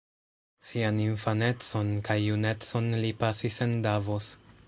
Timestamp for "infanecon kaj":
1.03-2.17